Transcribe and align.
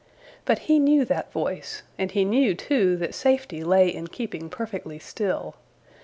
But 0.45 0.57
he 0.65 0.79
knew 0.79 1.05
that 1.05 1.31
voice 1.31 1.83
and 1.95 2.09
he 2.09 2.25
knew, 2.25 2.55
too, 2.55 2.97
that 2.97 3.13
safety 3.13 3.63
lay 3.63 3.87
in 3.87 4.07
keeping 4.07 4.49
perfectly 4.49 4.97
still. 4.97 5.57